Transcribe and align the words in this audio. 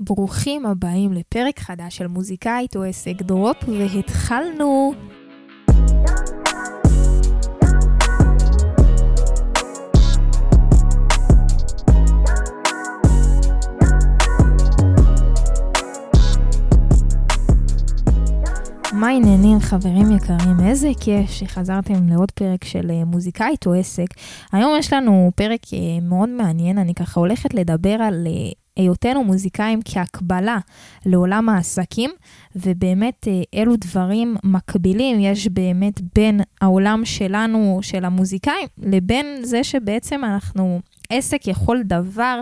ברוכים 0.00 0.66
הבאים 0.66 1.12
לפרק 1.12 1.58
חדש 1.60 1.96
של 1.96 2.06
מוזיקאית 2.06 2.76
או 2.76 2.82
הישג 2.82 3.22
דרופ, 3.22 3.56
והתחלנו! 3.68 4.92
מה 18.92 19.08
העניינים 19.08 19.60
חברים 19.60 20.10
יקרים? 20.16 20.60
איזה 20.68 20.90
כיף 21.00 21.30
שחזרתם 21.30 22.08
לעוד 22.08 22.30
פרק 22.30 22.64
של 22.64 22.90
אה, 22.90 23.04
מוזיקאית 23.04 23.66
או 23.66 23.74
עסק. 23.74 24.06
היום 24.52 24.72
יש 24.78 24.92
לנו 24.92 25.32
פרק 25.34 25.60
אה, 25.72 25.78
מאוד 26.02 26.28
מעניין, 26.28 26.78
אני 26.78 26.94
ככה 26.94 27.20
הולכת 27.20 27.54
לדבר 27.54 28.02
על 28.02 28.26
אה, 28.26 28.52
היותנו 28.78 29.24
מוזיקאים 29.24 29.80
כהקבלה 29.84 30.58
לעולם 31.06 31.48
העסקים, 31.48 32.10
ובאמת 32.56 33.28
אילו 33.52 33.76
דברים 33.76 34.36
מקבילים 34.44 35.20
יש 35.20 35.48
באמת 35.48 36.00
בין 36.14 36.40
העולם 36.60 37.04
שלנו, 37.04 37.78
של 37.82 38.04
המוזיקאים, 38.04 38.66
לבין 38.78 39.26
זה 39.42 39.64
שבעצם 39.64 40.24
אנחנו 40.24 40.80
עסק 41.10 41.46
יכול 41.46 41.82
דבר, 41.82 42.40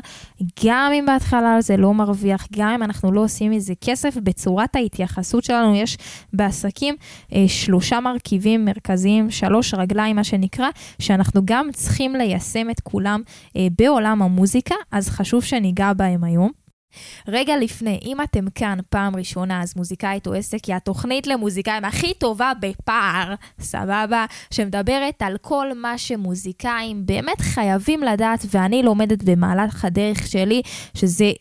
גם 0.65 0.93
אם 0.95 1.07
בהתחלה 1.07 1.61
זה 1.61 1.77
לא 1.77 1.95
מרוויח, 1.95 2.47
גם 2.53 2.69
אם 2.69 2.83
אנחנו 2.83 3.13
לא 3.13 3.25
עושים 3.25 3.51
מזה 3.51 3.75
כסף, 3.81 4.17
בצורת 4.17 4.77
ההתייחסות 4.77 5.45
שלנו 5.45 5.75
יש 5.75 5.99
בעסקים 6.33 6.95
אה, 7.33 7.45
שלושה 7.49 8.01
מרכיבים 8.01 8.65
מרכזיים, 8.65 9.31
שלוש 9.31 9.75
רגליים, 9.75 10.17
מה 10.17 10.25
שנקרא, 10.25 10.69
שאנחנו 10.99 11.41
גם 11.45 11.69
צריכים 11.73 12.17
ליישם 12.17 12.71
את 12.71 12.81
כולם 12.81 13.23
אה, 13.57 13.67
בעולם 13.79 14.23
המוזיקה, 14.23 14.75
אז 14.93 15.09
חשוב 15.09 15.45
שניגע 15.45 15.93
בהם 15.93 16.25
היום. 16.25 16.66
רגע 17.29 17.57
לפני, 17.57 18.01
אם 18.05 18.21
אתם 18.21 18.51
כאן 18.55 18.79
פעם 18.91 19.17
ראשונה, 19.17 19.63
אז 19.63 19.75
מוזיקאית 19.77 20.27
או 20.27 20.35
עסק 20.35 20.65
היא 20.65 20.75
התוכנית 20.75 21.27
למוזיקאים 21.27 21.85
הכי 21.85 22.15
טובה 22.15 22.53
בפער, 22.61 23.35
סבבה? 23.61 24.27
שמדברת 24.51 25.23
על 25.23 25.37
כל 25.41 25.67
מה 25.75 25.99
שמוזיקאים 25.99 27.07
באמת 27.07 27.41
חייבים 27.41 28.03
לדעת, 28.03 28.47
ואני 28.51 28.83
לומדת 28.83 29.23
במהלך 29.23 29.85
הדרך 29.85 30.27
שלי, 30.27 30.63
שזה 30.95 31.33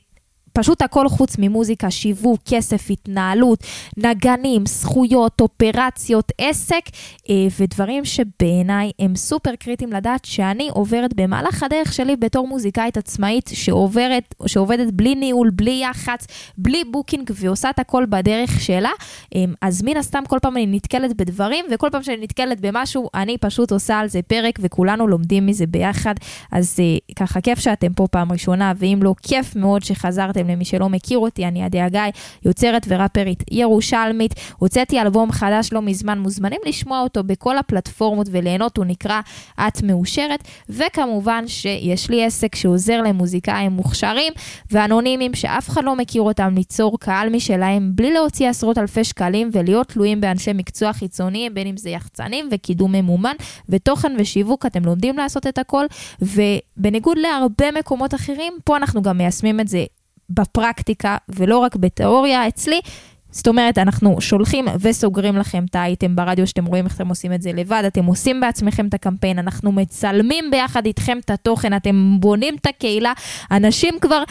פשוט 0.55 0.81
הכל 0.81 1.09
חוץ 1.09 1.35
ממוזיקה, 1.39 1.91
שיווק, 1.91 2.39
כסף, 2.45 2.87
התנהלות, 2.89 3.63
נגנים, 3.97 4.65
זכויות, 4.65 5.41
אופרציות, 5.41 6.31
עסק, 6.37 6.81
אה, 7.29 7.47
ודברים 7.59 8.05
שבעיניי 8.05 8.91
הם 8.99 9.15
סופר 9.15 9.55
קריטיים 9.55 9.93
לדעת 9.93 10.25
שאני 10.25 10.69
עוברת 10.73 11.13
במהלך 11.13 11.63
הדרך 11.63 11.93
שלי 11.93 12.15
בתור 12.15 12.47
מוזיקאית 12.47 12.97
עצמאית 12.97 13.49
שעוברת, 13.53 14.35
שעובדת 14.45 14.93
בלי 14.93 15.15
ניהול, 15.15 15.49
בלי 15.53 15.81
יח"צ, 15.83 16.27
בלי 16.57 16.83
בוקינג 16.91 17.31
ועושה 17.35 17.69
את 17.69 17.79
הכל 17.79 18.05
בדרך 18.09 18.61
שלה. 18.61 18.91
אה, 19.35 19.43
אז 19.61 19.83
מן 19.83 19.97
הסתם 19.97 20.23
כל 20.27 20.37
פעם 20.41 20.57
אני 20.57 20.65
נתקלת 20.65 21.17
בדברים, 21.17 21.65
וכל 21.71 21.89
פעם 21.91 22.03
שאני 22.03 22.17
נתקלת 22.17 22.61
במשהו, 22.61 23.09
אני 23.15 23.37
פשוט 23.37 23.71
עושה 23.71 23.99
על 23.99 24.07
זה 24.07 24.21
פרק 24.21 24.59
וכולנו 24.61 25.07
לומדים 25.07 25.45
מזה 25.45 25.65
ביחד. 25.65 26.15
אז 26.51 26.79
אה, 26.79 27.13
ככה 27.15 27.41
כיף 27.41 27.59
שאתם 27.59 27.93
פה 27.93 28.07
פעם 28.11 28.31
ראשונה, 28.31 28.73
ואם 28.77 28.99
לא, 29.03 29.13
כיף 29.23 29.55
מאוד 29.55 29.83
שחזרתם. 29.83 30.44
לכם, 30.45 30.53
למי 30.53 30.65
שלא 30.65 30.89
מכיר 30.89 31.19
אותי, 31.19 31.45
אני 31.45 31.63
עדי 31.63 31.81
הגיא, 31.81 32.01
יוצרת 32.45 32.85
וראפרית 32.89 33.43
ירושלמית. 33.51 34.33
הוצאתי 34.57 35.01
אלבום 35.01 35.31
חדש 35.31 35.73
לא 35.73 35.81
מזמן, 35.81 36.19
מוזמנים 36.19 36.59
לשמוע 36.65 37.01
אותו 37.01 37.23
בכל 37.23 37.57
הפלטפורמות 37.57 38.27
וליהנות, 38.31 38.77
הוא 38.77 38.85
נקרא 38.85 39.21
את 39.67 39.81
מאושרת. 39.83 40.43
וכמובן 40.69 41.43
שיש 41.47 42.09
לי 42.09 42.25
עסק 42.25 42.55
שעוזר 42.55 43.01
למוזיקאים 43.01 43.71
מוכשרים 43.71 44.33
ואנונימיים 44.71 45.33
שאף 45.33 45.69
אחד 45.69 45.83
לא 45.83 45.95
מכיר 45.95 46.21
אותם 46.21 46.53
ליצור 46.55 46.99
קהל 46.99 47.29
משלהם 47.29 47.91
בלי 47.95 48.13
להוציא 48.13 48.49
עשרות 48.49 48.77
אלפי 48.77 49.03
שקלים 49.03 49.49
ולהיות 49.53 49.87
תלויים 49.87 50.21
באנשי 50.21 50.53
מקצוע 50.53 50.93
חיצוניים, 50.93 51.53
בין 51.53 51.67
אם 51.67 51.77
זה 51.77 51.89
יחצנים 51.89 52.49
וקידום 52.51 52.91
ממומן 52.91 53.35
ותוכן 53.69 54.15
ושיווק, 54.19 54.65
אתם 54.65 54.85
לומדים 54.85 55.17
לעשות 55.17 55.47
את 55.47 55.57
הכל. 55.57 55.85
ובניגוד 56.21 57.17
להרבה 57.17 57.71
מקומות 57.79 58.13
אחרים, 58.13 58.53
פה 58.63 58.77
אנחנו 58.77 59.01
גם 59.01 59.17
מיישמים 59.17 59.59
את 59.59 59.67
זה 59.67 59.85
בפרקטיקה 60.29 61.17
ולא 61.29 61.57
רק 61.57 61.75
בתיאוריה 61.75 62.47
אצלי. 62.47 62.79
זאת 63.31 63.47
אומרת, 63.47 63.77
אנחנו 63.77 64.21
שולחים 64.21 64.65
וסוגרים 64.79 65.35
לכם 65.37 65.65
את 65.69 65.75
האייטם 65.75 66.15
ברדיו 66.15 66.47
שאתם 66.47 66.65
רואים 66.65 66.85
איך 66.85 66.95
אתם 66.95 67.07
עושים 67.07 67.33
את 67.33 67.41
זה 67.41 67.51
לבד, 67.53 67.83
אתם 67.87 68.05
עושים 68.05 68.41
בעצמכם 68.41 68.87
את 68.87 68.93
הקמפיין, 68.93 69.39
אנחנו 69.39 69.71
מצלמים 69.71 70.51
ביחד 70.51 70.85
איתכם 70.85 71.17
את 71.25 71.29
התוכן, 71.29 71.75
אתם 71.75 72.17
בונים 72.19 72.55
את 72.55 72.65
הקהילה, 72.65 73.13
אנשים 73.51 73.93
כבר... 74.01 74.23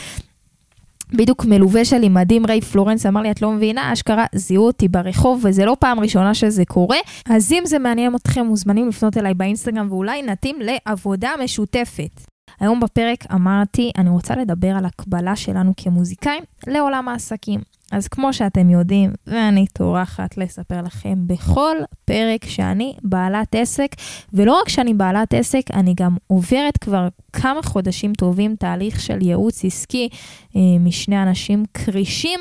בדיוק 1.13 1.45
מלווה 1.45 1.85
שלי 1.85 2.09
מדהים, 2.09 2.47
ריי 2.47 2.61
פלורנס, 2.61 3.07
אמר 3.07 3.21
לי, 3.21 3.31
את 3.31 3.43
לא 3.43 3.53
מבינה, 3.53 3.93
אשכרה 3.93 4.27
זיהו 4.35 4.67
אותי 4.67 4.89
ברחוב, 4.89 5.41
וזה 5.45 5.65
לא 5.65 5.77
פעם 5.81 6.01
ראשונה 6.01 6.35
שזה 6.35 6.65
קורה. 6.65 6.99
אז 7.29 7.53
אם 7.53 7.63
זה 7.67 7.79
מעניין 7.79 8.15
אתכם, 8.15 8.47
מוזמנים 8.47 8.89
לפנות 8.89 9.17
אליי 9.17 9.35
באינסטגרם, 9.35 9.87
ואולי 9.91 10.23
נתאים 10.23 10.59
לעבודה 10.61 11.31
משותפת. 11.45 12.34
היום 12.61 12.81
בפרק 12.81 13.25
אמרתי, 13.33 13.91
אני 13.99 14.11
רוצה 14.11 14.37
לדבר 14.37 14.71
על 14.71 14.85
הקבלה 14.85 15.37
שלנו 15.37 15.73
כמוזיקאים 15.77 16.43
לעולם 16.67 17.09
העסקים. 17.09 17.61
אז 17.93 18.09
כמו 18.09 18.33
שאתם 18.33 18.71
יודעים, 18.71 19.13
ואני 19.27 19.67
טורחת 19.67 20.37
לספר 20.37 20.83
לכם 20.83 21.27
בכל 21.27 21.77
פרק 22.05 22.45
שאני 22.45 22.95
בעלת 23.03 23.55
עסק, 23.55 23.89
ולא 24.33 24.61
רק 24.61 24.69
שאני 24.69 24.95
בעלת 24.95 25.35
עסק, 25.35 25.63
אני 25.73 25.95
גם 25.97 26.17
עוברת 26.27 26.79
כבר 26.79 27.09
כמה 27.33 27.63
חודשים 27.63 28.13
טובים 28.13 28.57
תהליך 28.57 29.01
של 29.01 29.23
ייעוץ 29.23 29.65
עסקי 29.65 30.09
אה, 30.57 30.61
משני 30.81 31.23
אנשים 31.23 31.65
קרישים 31.73 32.41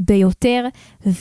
ביותר, 0.00 0.64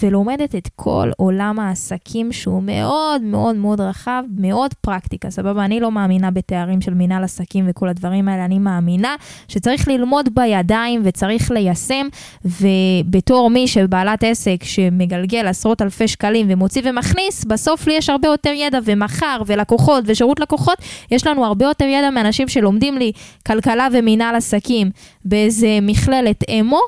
ולומדת 0.03 0.55
את 0.55 0.69
כל 0.75 1.11
עולם 1.17 1.59
העסקים 1.59 2.31
שהוא 2.31 2.63
מאוד 2.63 3.21
מאוד 3.21 3.55
מאוד 3.55 3.81
רחב, 3.81 4.23
מאוד 4.37 4.73
פרקטיקה, 4.73 5.29
סבבה? 5.29 5.65
אני 5.65 5.79
לא 5.79 5.91
מאמינה 5.91 6.31
בתארים 6.31 6.81
של 6.81 6.93
מנהל 6.93 7.23
עסקים 7.23 7.65
וכל 7.69 7.89
הדברים 7.89 8.27
האלה, 8.27 8.45
אני 8.45 8.59
מאמינה 8.59 9.15
שצריך 9.47 9.87
ללמוד 9.87 10.29
בידיים 10.35 11.01
וצריך 11.03 11.51
ליישם, 11.51 12.07
ובתור 12.45 13.49
מי 13.49 13.67
שבעלת 13.67 14.23
עסק 14.23 14.63
שמגלגל 14.63 15.47
עשרות 15.47 15.81
אלפי 15.81 16.07
שקלים 16.07 16.47
ומוציא 16.49 16.81
ומכניס, 16.85 17.45
בסוף 17.45 17.87
לי 17.87 17.93
יש 17.93 18.09
הרבה 18.09 18.27
יותר 18.27 18.49
ידע 18.49 18.79
ומחר 18.83 19.41
ולקוחות 19.45 20.03
ושירות 20.07 20.39
לקוחות, 20.39 20.77
יש 21.11 21.27
לנו 21.27 21.45
הרבה 21.45 21.65
יותר 21.65 21.85
ידע 21.85 22.09
מאנשים 22.09 22.47
שלומדים 22.47 22.97
לי 22.97 23.11
כלכלה 23.47 23.87
ומנהל 23.93 24.35
עסקים 24.35 24.91
באיזה 25.25 25.79
מכללת 25.81 26.43
אמו. 26.49 26.79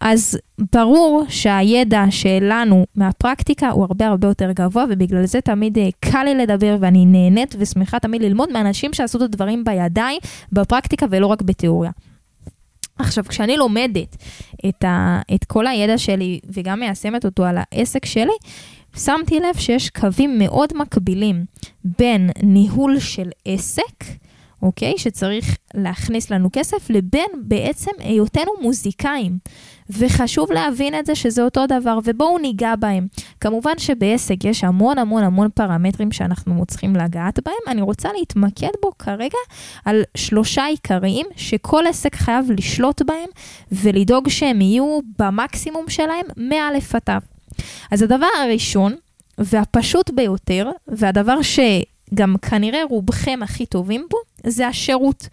אז 0.00 0.38
ברור 0.72 1.24
שהידע 1.28 2.04
שלנו 2.10 2.86
מהפרקטיקה 2.94 3.70
הוא 3.70 3.84
הרבה 3.84 4.06
הרבה 4.06 4.28
יותר 4.28 4.52
גבוה, 4.52 4.84
ובגלל 4.90 5.26
זה 5.26 5.40
תמיד 5.40 5.78
אה, 5.78 5.88
קל 6.00 6.24
לי 6.24 6.34
לדבר 6.34 6.76
ואני 6.80 7.06
נהנית 7.06 7.54
ושמחה 7.58 7.98
תמיד 7.98 8.22
ללמוד 8.22 8.52
מאנשים 8.52 8.92
שעשו 8.92 9.18
את 9.18 9.22
הדברים 9.22 9.64
בידיים, 9.64 10.20
בפרקטיקה 10.52 11.06
ולא 11.10 11.26
רק 11.26 11.42
בתיאוריה. 11.42 11.90
עכשיו, 12.98 13.24
כשאני 13.28 13.56
לומדת 13.56 14.16
את, 14.68 14.84
ה, 14.84 15.20
את 15.34 15.44
כל 15.44 15.66
הידע 15.66 15.98
שלי 15.98 16.40
וגם 16.52 16.80
מיישמת 16.80 17.24
אותו 17.24 17.44
על 17.44 17.56
העסק 17.58 18.04
שלי, 18.06 18.32
שמתי 18.96 19.40
לב 19.40 19.56
שיש 19.58 19.90
קווים 19.90 20.38
מאוד 20.38 20.72
מקבילים 20.76 21.44
בין 21.98 22.30
ניהול 22.42 22.98
של 22.98 23.28
עסק, 23.44 24.04
אוקיי? 24.62 24.98
שצריך 24.98 25.56
להכניס 25.74 26.30
לנו 26.30 26.48
כסף, 26.52 26.90
לבין 26.90 27.30
בעצם 27.42 27.90
היותנו 27.98 28.52
מוזיקאים. 28.60 29.38
וחשוב 29.90 30.52
להבין 30.52 30.98
את 30.98 31.06
זה 31.06 31.14
שזה 31.14 31.42
אותו 31.42 31.66
דבר, 31.66 31.98
ובואו 32.04 32.38
ניגע 32.38 32.76
בהם. 32.76 33.06
כמובן 33.40 33.78
שבעסק 33.78 34.44
יש 34.44 34.64
המון 34.64 34.98
המון 34.98 35.24
המון 35.24 35.48
פרמטרים 35.54 36.12
שאנחנו 36.12 36.66
צריכים 36.66 36.96
לגעת 36.96 37.38
בהם. 37.44 37.54
אני 37.66 37.82
רוצה 37.82 38.08
להתמקד 38.18 38.70
בו 38.82 38.92
כרגע 38.98 39.38
על 39.84 40.02
שלושה 40.14 40.64
עיקריים 40.66 41.26
שכל 41.36 41.84
עסק 41.88 42.14
חייב 42.16 42.50
לשלוט 42.50 43.02
בהם 43.02 43.28
ולדאוג 43.72 44.28
שהם 44.28 44.60
יהיו 44.60 45.00
במקסימום 45.18 45.88
שלהם 45.88 46.26
מא' 46.36 46.68
עד 46.68 47.10
ת'. 47.10 47.22
אז 47.90 48.02
הדבר 48.02 48.26
הראשון, 48.44 48.94
והפשוט 49.38 50.10
ביותר, 50.10 50.70
והדבר 50.88 51.42
ש... 51.42 51.60
גם 52.14 52.36
כנראה 52.42 52.84
רובכם 52.90 53.40
הכי 53.42 53.66
טובים 53.66 54.06
בו, 54.10 54.16
זה 54.50 54.66
השירות, 54.66 55.28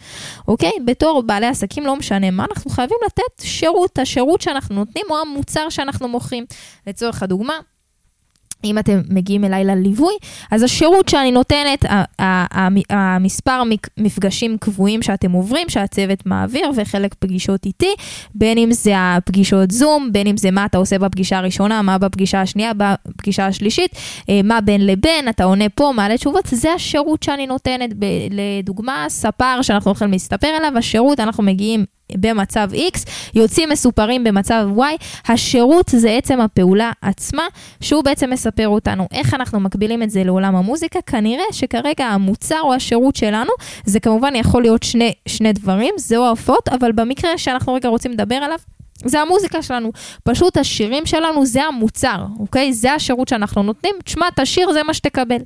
אוקיי? 0.47 0.71
בתור 0.85 1.23
בעלי 1.25 1.45
עסקים, 1.47 1.85
לא 1.85 1.95
משנה 1.95 2.31
מה, 2.31 2.45
אנחנו 2.49 2.71
חייבים 2.71 2.97
לתת 3.05 3.41
שירות, 3.41 3.99
השירות 3.99 4.41
שאנחנו 4.41 4.75
נותנים 4.75 5.05
או 5.09 5.15
המוצר 5.21 5.69
שאנחנו 5.69 6.07
מוכרים. 6.07 6.45
לצורך 6.87 7.23
הדוגמה, 7.23 7.53
אם 8.65 8.79
אתם 8.79 9.01
מגיעים 9.09 9.43
אליי 9.43 9.63
לליווי, 9.63 10.13
אז 10.51 10.63
השירות 10.63 11.09
שאני 11.09 11.31
נותנת, 11.31 11.85
המספר 12.89 13.63
מפגשים 13.97 14.57
קבועים 14.57 15.01
שאתם 15.01 15.31
עוברים, 15.31 15.69
שהצוות 15.69 16.25
מעביר, 16.25 16.71
וחלק 16.75 17.13
פגישות 17.13 17.65
איתי, 17.65 17.93
בין 18.35 18.57
אם 18.57 18.71
זה 18.71 18.93
הפגישות 18.97 19.71
זום, 19.71 20.09
בין 20.11 20.27
אם 20.27 20.37
זה 20.37 20.51
מה 20.51 20.65
אתה 20.65 20.77
עושה 20.77 20.99
בפגישה 20.99 21.37
הראשונה, 21.37 21.81
מה 21.81 21.97
בפגישה 21.97 22.41
השנייה, 22.41 22.71
בפגישה 22.73 23.47
השלישית, 23.47 23.91
אה, 24.29 24.41
מה 24.43 24.61
בין 24.61 24.85
לבין, 24.85 25.29
אתה 25.29 25.43
עונה 25.43 25.69
פה, 25.69 25.91
מעלה 25.95 26.17
תשובות, 26.17 26.47
זה 26.51 26.73
השירות 26.73 27.23
שאני 27.23 27.47
נותנת. 27.47 27.89
לדוגמה, 28.31 29.05
ספר 29.07 29.61
שאנחנו 29.61 29.89
הולכים 29.89 30.11
להסתפר 30.11 30.47
עליו, 30.47 30.77
השירות, 30.77 31.19
אנחנו 31.19 31.43
מגיעים 31.43 31.85
במצב 32.11 32.69
X, 32.73 33.09
יוצאים 33.35 33.69
מסופרים 33.69 34.23
במצב 34.23 34.67
Y. 34.77 34.81
השירות 35.27 35.89
זה 35.89 36.11
עצם 36.11 36.41
הפעולה 36.41 36.91
עצמה, 37.01 37.43
שהוא 37.81 38.03
בעצם 38.03 38.29
מספר 38.29 38.54
אותנו 38.65 39.07
איך 39.11 39.33
אנחנו 39.33 39.59
מקבילים 39.59 40.03
את 40.03 40.09
זה 40.09 40.23
לעולם 40.23 40.55
המוזיקה. 40.55 41.01
כנראה 41.01 41.43
שכרגע 41.51 42.05
המוצר 42.05 42.61
או 42.61 42.73
השירות 42.73 43.15
שלנו, 43.15 43.51
זה 43.85 43.99
כמובן 43.99 44.35
יכול 44.35 44.61
להיות 44.61 44.83
שני, 44.83 45.13
שני 45.27 45.53
דברים, 45.53 45.93
זה 45.97 46.17
או 46.17 46.25
ההופעות, 46.25 46.69
אבל 46.69 46.91
במקרה 46.91 47.37
שאנחנו 47.37 47.73
רגע 47.73 47.89
רוצים 47.89 48.11
לדבר 48.11 48.35
עליו, 48.35 48.57
זה 49.05 49.21
המוזיקה 49.21 49.61
שלנו. 49.61 49.91
פשוט 50.23 50.57
השירים 50.57 51.05
שלנו 51.05 51.45
זה 51.45 51.63
המוצר, 51.63 52.25
אוקיי? 52.39 52.73
זה 52.73 52.93
השירות 52.93 53.27
שאנחנו 53.27 53.63
נותנים. 53.63 53.95
תשמע, 54.03 54.25
תשיר, 54.35 54.73
זה 54.73 54.83
מה 54.83 54.93
שתקבל. 54.93 55.37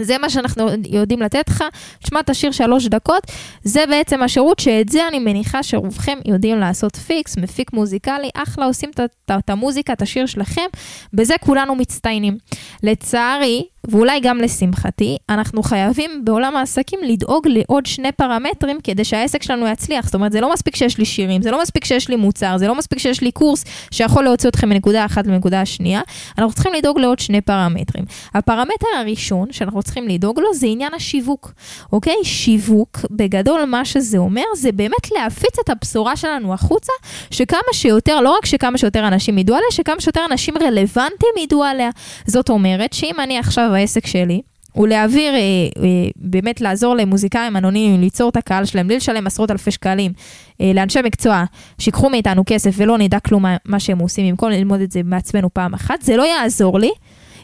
זה 0.00 0.18
מה 0.18 0.30
שאנחנו 0.30 0.66
יודעים 0.88 1.22
לתת 1.22 1.48
לך, 1.48 1.64
תשמע, 2.02 2.20
תשאיר 2.26 2.52
שלוש 2.52 2.86
דקות, 2.86 3.22
זה 3.64 3.84
בעצם 3.90 4.22
השירות 4.22 4.58
שאת 4.58 4.88
זה 4.88 5.08
אני 5.08 5.18
מניחה 5.18 5.62
שרובכם 5.62 6.18
יודעים 6.24 6.58
לעשות 6.58 6.96
פיקס, 6.96 7.36
מפיק 7.36 7.72
מוזיקלי, 7.72 8.30
אחלה, 8.34 8.66
עושים 8.66 8.90
את 9.30 9.50
המוזיקה, 9.50 9.92
את 9.92 10.02
השיר 10.02 10.26
שלכם, 10.26 10.66
בזה 11.12 11.34
כולנו 11.40 11.74
מצטיינים. 11.74 12.36
לצערי, 12.82 13.64
ואולי 13.88 14.20
גם 14.20 14.38
לשמחתי, 14.38 15.16
אנחנו 15.28 15.62
חייבים 15.62 16.24
בעולם 16.24 16.56
העסקים 16.56 16.98
לדאוג 17.02 17.48
לעוד 17.48 17.86
שני 17.86 18.12
פרמטרים 18.12 18.78
כדי 18.84 19.04
שהעסק 19.04 19.42
שלנו 19.42 19.66
יצליח. 19.68 20.04
זאת 20.04 20.14
אומרת, 20.14 20.32
זה 20.32 20.40
לא 20.40 20.52
מספיק 20.52 20.76
שיש 20.76 20.98
לי 20.98 21.04
שירים, 21.04 21.42
זה 21.42 21.50
לא 21.50 21.62
מספיק 21.62 21.84
שיש 21.84 22.08
לי 22.08 22.16
מוצר, 22.16 22.58
זה 22.58 22.68
לא 22.68 22.74
מספיק 22.74 22.98
שיש 22.98 23.20
לי 23.20 23.30
קורס 23.32 23.64
שיכול 23.90 24.24
להוציא 24.24 24.48
אתכם 24.48 24.68
מנקודה 24.68 25.04
אחת 25.04 25.26
לנקודה 25.26 25.60
השנייה, 25.60 26.00
אנחנו 26.38 26.52
צריכים 26.52 26.72
לדאוג 26.74 26.98
לעוד 26.98 27.18
שני 27.18 27.40
פרמטרים. 27.40 28.04
הפרמטר 28.34 28.86
הראשון 29.00 29.52
שאנחנו 29.52 29.82
צריכים 29.82 30.08
לדאוג 30.08 30.40
לו 30.40 30.54
זה 30.54 30.66
עניין 30.66 30.94
השיווק, 30.94 31.52
אוקיי? 31.92 32.16
שיווק, 32.22 32.98
בגדול 33.10 33.64
מה 33.64 33.84
שזה 33.84 34.18
אומר, 34.18 34.42
זה 34.56 34.72
באמת 34.72 35.12
להפיץ 35.12 35.58
את 35.64 35.70
הבשורה 35.70 36.16
שלנו 36.16 36.54
החוצה, 36.54 36.92
שכמה 37.30 37.58
שיותר, 37.72 38.20
לא 38.20 38.36
רק 38.38 38.46
שכמה 38.46 38.78
שיותר 38.78 39.08
אנשים 39.08 39.38
ידעו 39.38 39.56
עליה, 39.56 39.70
שכמה 39.70 40.00
שיותר 40.00 40.20
אנשים 40.30 40.54
רלוונטיים 40.60 41.32
ידעו 41.42 41.64
עליה. 41.64 41.90
זאת 42.26 42.48
אומרת 42.48 42.92
שאם 42.92 43.20
אני 43.20 43.38
עכשיו 43.38 43.69
העסק 43.74 44.06
שלי, 44.06 44.40
הוא 44.72 44.88
להעביר, 44.88 45.34
אה, 45.34 45.38
אה, 45.38 46.08
באמת 46.16 46.60
לעזור 46.60 46.96
למוזיקאים 46.96 47.56
אנונימיים, 47.56 48.00
ליצור 48.00 48.28
את 48.28 48.36
הקהל 48.36 48.64
שלהם, 48.64 48.86
בלי 48.88 48.96
לשלם 48.96 49.26
עשרות 49.26 49.50
אלפי 49.50 49.70
שקלים 49.70 50.12
אה, 50.60 50.72
לאנשי 50.74 50.98
מקצוע, 51.04 51.44
שיקחו 51.78 52.10
מאיתנו 52.10 52.42
כסף 52.46 52.70
ולא 52.76 52.98
נדע 52.98 53.20
כלום 53.20 53.42
מה, 53.42 53.56
מה 53.64 53.80
שהם 53.80 53.98
עושים, 53.98 54.30
במקום 54.30 54.50
ללמוד 54.50 54.80
את 54.80 54.92
זה 54.92 55.00
מעצמנו 55.04 55.54
פעם 55.54 55.74
אחת, 55.74 56.02
זה 56.02 56.16
לא 56.16 56.22
יעזור 56.22 56.78
לי. 56.78 56.90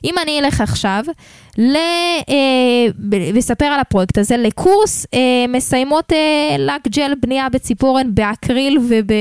אם 0.04 0.14
אני 0.22 0.40
אלך 0.40 0.60
עכשיו 0.60 1.04
לספר 3.34 3.64
אה, 3.64 3.74
על 3.74 3.80
הפרויקט 3.80 4.18
הזה, 4.18 4.36
לקורס 4.36 5.06
אה, 5.14 5.44
מסיימות 5.48 6.12
אה, 6.12 6.56
לק 6.58 6.88
ג'ל 6.88 7.12
בנייה 7.22 7.48
בציפורן, 7.48 8.14
באקריל 8.14 8.78
וב... 8.78 9.12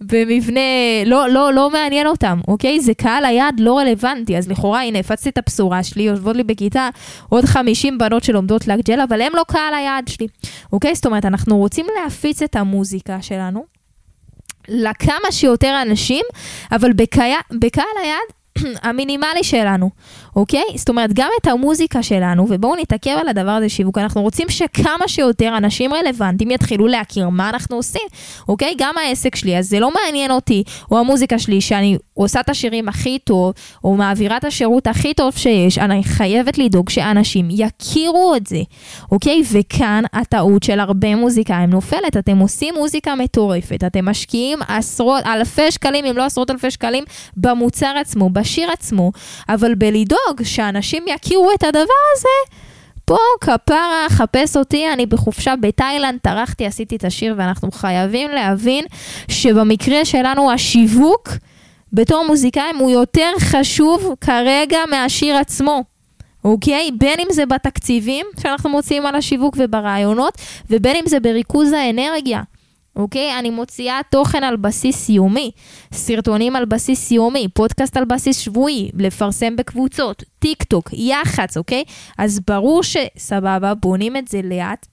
במבנה, 0.00 0.60
לא, 1.06 1.28
לא, 1.28 1.52
לא 1.52 1.70
מעניין 1.70 2.06
אותם, 2.06 2.40
אוקיי? 2.48 2.80
זה 2.80 2.94
קהל 2.94 3.24
היעד 3.24 3.60
לא 3.60 3.78
רלוונטי, 3.78 4.38
אז 4.38 4.48
לכאורה, 4.48 4.82
הנה, 4.82 4.98
הפצתי 4.98 5.28
את 5.28 5.38
הבשורה 5.38 5.82
שלי, 5.82 6.02
יושבות 6.02 6.36
לי 6.36 6.44
בכיתה 6.44 6.88
עוד 7.28 7.44
50 7.44 7.98
בנות 7.98 8.24
שלומדות 8.24 8.68
לאגג'ל, 8.68 9.00
אבל 9.00 9.22
הם 9.22 9.32
לא 9.34 9.44
קהל 9.48 9.74
היעד 9.74 10.08
שלי, 10.08 10.26
אוקיי? 10.72 10.94
זאת 10.94 11.06
אומרת, 11.06 11.24
אנחנו 11.24 11.58
רוצים 11.58 11.86
להפיץ 12.02 12.42
את 12.42 12.56
המוזיקה 12.56 13.22
שלנו 13.22 13.64
לכמה 14.68 15.30
שיותר 15.30 15.82
אנשים, 15.82 16.24
אבל 16.72 16.92
בקהל, 16.92 17.32
בקהל 17.50 17.84
היעד 18.02 18.56
המינימלי 18.88 19.44
שלנו, 19.44 19.90
אוקיי? 20.36 20.64
זאת 20.76 20.88
אומרת, 20.88 21.10
גם 21.12 21.28
את 21.42 21.46
המוזיקה 21.46 22.02
שלנו, 22.02 22.46
ובואו 22.48 22.76
נתעכב 22.76 23.16
על 23.20 23.28
הדבר 23.28 23.50
הזה 23.50 23.68
שיווק, 23.68 23.98
אנחנו 23.98 24.22
רוצים 24.22 24.48
שכמה 24.48 25.08
שיותר 25.08 25.56
אנשים 25.56 25.94
רלוונטיים 25.94 26.50
יתחילו 26.50 26.86
להכיר 26.86 27.28
מה 27.28 27.48
אנחנו 27.48 27.76
עושים, 27.76 28.02
אוקיי? 28.48 28.74
גם 28.78 28.94
העסק 28.98 29.36
שלי, 29.36 29.58
אז 29.58 29.68
זה 29.68 29.80
לא 29.80 29.90
מעניין 29.94 30.30
אותי, 30.30 30.62
או 30.90 30.98
המוזיקה 30.98 31.38
שלי, 31.38 31.60
שאני 31.60 31.98
עושה 32.14 32.40
את 32.40 32.48
השירים 32.48 32.88
הכי 32.88 33.18
טוב, 33.18 33.52
או 33.84 33.96
מעבירה 33.96 34.36
את 34.36 34.44
השירות 34.44 34.86
הכי 34.86 35.14
טוב 35.14 35.36
שיש, 35.36 35.78
אני 35.78 36.04
חייבת 36.04 36.58
לדאוג 36.58 36.90
שאנשים 36.90 37.48
יכירו 37.50 38.34
את 38.36 38.46
זה, 38.46 38.62
אוקיי? 39.12 39.42
וכאן 39.52 40.04
הטעות 40.12 40.62
של 40.62 40.80
הרבה 40.80 41.16
מוזיקאים 41.16 41.70
נופלת, 41.70 42.16
אתם 42.16 42.38
עושים 42.38 42.74
מוזיקה 42.74 43.14
מטורפת, 43.14 43.84
אתם 43.86 44.08
משקיעים 44.08 44.58
עשרות, 44.68 45.26
אלפי 45.26 45.70
שקלים, 45.70 46.04
אם 46.04 46.16
לא 46.16 46.24
עשרות 46.24 46.50
אלפי 46.50 46.70
שקלים, 46.70 47.04
במוצר 47.36 47.94
עצמו, 48.00 48.30
בשיר 48.30 48.70
עצמו, 48.70 49.12
אבל 49.48 49.74
בלדאוג 49.74 50.19
שאנשים 50.44 51.04
יכירו 51.08 51.50
את 51.54 51.62
הדבר 51.62 51.80
הזה, 52.16 52.56
פה 53.04 53.16
כפרה, 53.40 54.06
חפש 54.08 54.56
אותי, 54.56 54.92
אני 54.92 55.06
בחופשה 55.06 55.56
בתאילנד, 55.56 56.18
טרחתי, 56.22 56.66
עשיתי 56.66 56.96
את 56.96 57.04
השיר, 57.04 57.34
ואנחנו 57.38 57.70
חייבים 57.72 58.30
להבין 58.30 58.84
שבמקרה 59.28 60.04
שלנו 60.04 60.52
השיווק 60.52 61.28
בתור 61.92 62.24
מוזיקאים 62.26 62.76
הוא 62.76 62.90
יותר 62.90 63.30
חשוב 63.40 64.14
כרגע 64.20 64.78
מהשיר 64.90 65.36
עצמו. 65.36 65.84
אוקיי? 66.44 66.90
בין 66.98 67.20
אם 67.20 67.26
זה 67.30 67.46
בתקציבים 67.46 68.26
שאנחנו 68.42 68.70
מוציאים 68.70 69.06
על 69.06 69.14
השיווק 69.14 69.56
וברעיונות, 69.58 70.38
ובין 70.70 70.96
אם 70.96 71.04
זה 71.06 71.20
בריכוז 71.20 71.72
האנרגיה. 71.72 72.42
אוקיי? 72.96 73.38
אני 73.38 73.50
מוציאה 73.50 74.00
תוכן 74.10 74.44
על 74.44 74.56
בסיס 74.56 75.08
יומי, 75.08 75.50
סרטונים 75.92 76.56
על 76.56 76.64
בסיס 76.64 77.10
יומי, 77.10 77.48
פודקאסט 77.54 77.96
על 77.96 78.04
בסיס 78.04 78.38
שבועי, 78.38 78.90
לפרסם 78.98 79.56
בקבוצות, 79.56 80.24
טיק 80.38 80.62
טוק, 80.62 80.90
יח"צ, 80.92 81.56
אוקיי? 81.56 81.84
אז 82.18 82.40
ברור 82.46 82.82
שסבבה, 82.82 83.74
בונים 83.74 84.16
את 84.16 84.28
זה 84.28 84.40
לאט, 84.44 84.86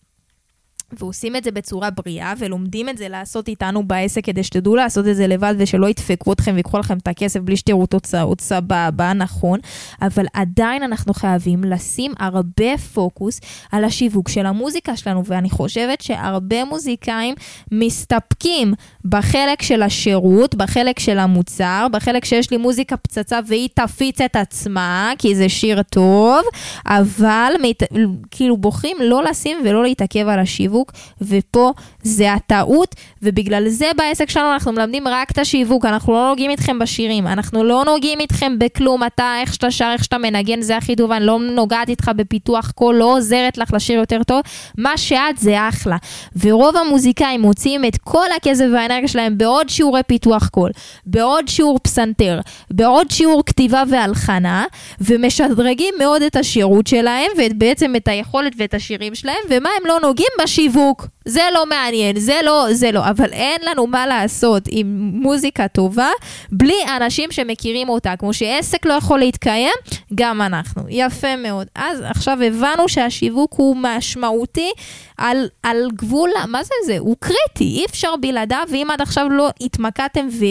ועושים 0.92 1.36
את 1.36 1.44
זה 1.44 1.52
בצורה 1.52 1.90
בריאה, 1.90 2.34
ולומדים 2.38 2.90
את 2.90 2.98
זה 2.98 3.10
לעשות 3.10 3.48
איתנו 3.48 3.84
בעסק, 3.84 4.26
כדי 4.26 4.44
שתדעו 4.44 4.76
לעשות 4.76 5.08
את 5.08 5.16
זה 5.16 5.28
לבד, 5.28 5.54
ושלא 5.58 5.90
ידפקו 5.90 6.34
אתכם 6.34 6.56
ויקחו 6.56 6.78
לכם 6.78 6.98
את 6.98 7.08
הכסף 7.08 7.40
בלי 7.40 7.58
שתראו 7.58 7.86
תוצאות 7.86 8.42
סבבה, 8.42 9.14
נכון, 9.14 9.60
אבל 10.02 10.26
עדיין 10.34 10.84
אנחנו 10.84 11.14
חייבים 11.14 11.64
לשים 11.64 12.14
הרבה 12.20 12.78
פוקוס 12.94 13.40
על 13.72 13.84
השיווק 13.84 14.30
של 14.30 14.46
המוזיקה 14.46 14.98
שלנו, 14.98 15.26
ואני 15.26 15.50
חושבת 15.50 16.02
שהרבה 16.02 16.66
מוזיקאים 16.66 17.36
מסתפקים 17.72 18.74
בחלק 19.06 19.62
של 19.62 19.84
השירות, 19.84 20.56
בחלק 20.56 21.00
של 21.00 21.20
המוצר, 21.20 21.88
בחלק 21.92 22.26
שיש 22.26 22.52
לי 22.52 22.58
מוזיקה 22.58 22.98
פצצה 22.98 23.40
והיא 23.48 23.70
תפיץ 23.74 24.22
את 24.22 24.36
עצמה, 24.36 25.12
כי 25.18 25.36
זה 25.36 25.50
שיר 25.50 25.82
טוב, 25.84 26.46
אבל 26.86 27.54
מת... 27.62 27.84
כאילו 28.32 28.58
בוחרים 28.58 28.98
לא 29.02 29.24
לשים 29.24 29.58
ולא 29.66 29.84
להתעכב 29.84 30.28
על 30.28 30.40
השיווק. 30.40 30.77
שיווק, 30.78 30.92
ופה 31.22 31.74
זה 32.04 32.34
הטעות, 32.34 32.96
ובגלל 33.24 33.70
זה 33.70 33.86
בעסק 33.98 34.30
שלנו 34.30 34.54
אנחנו 34.54 34.72
מלמדים 34.72 35.08
רק 35.08 35.32
את 35.32 35.38
השיווק, 35.38 35.86
אנחנו 35.86 36.14
לא 36.14 36.30
נוגעים 36.30 36.52
איתכם 36.52 36.80
בשירים, 36.80 37.28
אנחנו 37.28 37.64
לא 37.64 37.84
נוגעים 37.86 38.20
איתכם 38.20 38.60
בכלום, 38.60 39.04
אתה, 39.04 39.34
איך 39.42 39.54
שאתה 39.54 39.72
שר, 39.72 39.90
איך 39.94 40.04
שאתה 40.04 40.18
מנגן, 40.18 40.62
זה 40.62 40.78
הכי 40.78 40.96
טוב, 40.96 41.12
אני 41.12 41.26
לא 41.26 41.40
נוגעת 41.40 41.90
איתך 41.90 42.12
בפיתוח 42.16 42.72
קול, 42.72 42.96
לא 42.96 43.18
עוזרת 43.18 43.58
לך 43.58 43.74
לשיר 43.74 44.00
יותר 44.00 44.24
טוב, 44.24 44.42
מה 44.78 44.98
שאת 44.98 45.38
זה 45.38 45.70
אחלה. 45.70 45.98
ורוב 46.40 46.76
המוזיקאים 46.76 47.42
מוציאים 47.42 47.86
את 47.86 47.98
כל 48.04 48.28
הכסף 48.38 48.66
והאנרגיה 48.74 49.08
שלהם 49.08 49.38
בעוד 49.38 49.70
שיעורי 49.70 50.04
פיתוח 50.04 50.48
קול, 50.48 50.72
בעוד 51.06 51.48
שיעור 51.48 51.80
פסנתר, 51.80 52.40
בעוד 52.72 53.12
שיעור 53.12 53.44
כתיבה 53.46 53.84
והלחנה, 53.90 54.66
ומשדרגים 55.02 55.94
מאוד 56.00 56.22
את 56.22 56.36
השירות 56.36 56.88
שלהם, 56.88 57.32
ובעצם 57.38 57.96
את 57.96 58.08
היכולת 58.08 58.54
ואת 58.58 58.74
השירים 58.74 59.16
שלהם, 59.16 59.36
ומה 59.50 59.70
הם 59.82 59.88
לא 59.88 60.00
נוגעים 60.04 60.30
בשירים. 60.44 60.67
שיווק, 60.68 61.08
זה 61.26 61.42
לא 61.54 61.66
מעניין, 61.66 62.20
זה 62.20 62.40
לא, 62.44 62.68
זה 62.72 62.92
לא, 62.92 63.10
אבל 63.10 63.34
אין 63.34 63.62
לנו 63.66 63.88
מה 63.88 64.08
לעשות 64.08 64.64
עם 64.70 65.12
מוזיקה 65.14 65.68
טובה 65.68 66.10
בלי 66.52 66.76
אנשים 66.98 67.32
שמכירים 67.32 67.90
אותה. 67.90 68.14
כמו 68.20 68.34
שעסק 68.34 68.86
לא 68.86 68.94
יכול 68.94 69.20
להתקיים, 69.20 69.74
גם 70.16 70.42
אנחנו. 70.42 70.84
יפה 70.90 71.36
מאוד. 71.36 71.68
אז 71.76 72.02
עכשיו 72.02 72.38
הבנו 72.44 72.90
שהשיווק 72.90 73.54
הוא 73.54 73.76
משמעותי 73.80 74.72
על, 75.18 75.48
על 75.64 75.88
גבול, 75.94 76.30
מה 76.48 76.64
זה 76.64 76.74
זה? 76.86 76.98
הוא 76.98 77.16
קריטי, 77.20 77.80
אי 77.80 77.86
אפשר 77.86 78.16
בלעדיו, 78.22 78.64
ואם 78.72 78.88
עד 78.92 79.02
עכשיו 79.02 79.30
לא 79.30 79.50
התמקדתם 79.62 80.28
ו, 80.32 80.46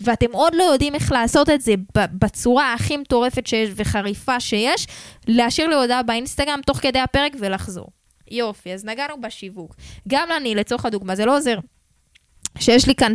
ואתם 0.00 0.32
עוד 0.32 0.54
לא 0.54 0.62
יודעים 0.62 0.94
איך 0.94 1.12
לעשות 1.12 1.50
את 1.50 1.60
זה 1.60 1.74
בצורה 1.94 2.72
הכי 2.72 2.96
מטורפת 2.96 3.46
שיש 3.46 3.70
וחריפה 3.76 4.40
שיש, 4.40 4.86
להשאיר 5.28 5.68
לי 5.68 5.74
הודעה 5.74 6.02
באינסטגרם 6.02 6.60
תוך 6.66 6.76
כדי 6.76 6.98
הפרק 6.98 7.32
ולחזור. 7.38 8.01
יופי, 8.32 8.72
אז 8.72 8.84
נגענו 8.84 9.20
בשיווק. 9.20 9.74
גם 10.08 10.28
אני, 10.36 10.54
לצורך 10.54 10.86
הדוגמה, 10.86 11.16
זה 11.16 11.24
לא 11.24 11.36
עוזר. 11.36 11.58
שיש 12.58 12.86
לי 12.86 12.94
כאן 12.94 13.14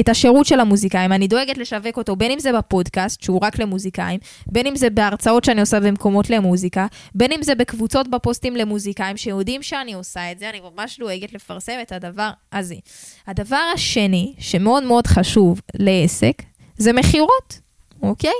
את 0.00 0.08
השירות 0.08 0.46
של 0.46 0.60
המוזיקאים, 0.60 1.12
אני 1.12 1.28
דואגת 1.28 1.58
לשווק 1.58 1.96
אותו, 1.96 2.16
בין 2.16 2.30
אם 2.30 2.38
זה 2.38 2.52
בפודקאסט, 2.52 3.22
שהוא 3.22 3.40
רק 3.42 3.58
למוזיקאים, 3.58 4.20
בין 4.46 4.66
אם 4.66 4.76
זה 4.76 4.90
בהרצאות 4.90 5.44
שאני 5.44 5.60
עושה 5.60 5.80
במקומות 5.80 6.30
למוזיקה, 6.30 6.86
בין 7.14 7.32
אם 7.32 7.42
זה 7.42 7.54
בקבוצות 7.54 8.08
בפוסטים 8.08 8.56
למוזיקאים, 8.56 9.16
שיודעים 9.16 9.62
שאני 9.62 9.94
עושה 9.94 10.32
את 10.32 10.38
זה, 10.38 10.50
אני 10.50 10.60
ממש 10.60 10.98
דואגת 10.98 11.32
לפרסם 11.32 11.72
את 11.82 11.92
הדבר 11.92 12.30
הזה. 12.52 12.74
הדבר 13.26 13.70
השני, 13.74 14.34
שמאוד 14.38 14.82
מאוד 14.82 15.06
חשוב 15.06 15.60
לעסק, 15.74 16.42
זה 16.76 16.92
מכירות. 16.92 17.60
אוקיי? 18.02 18.30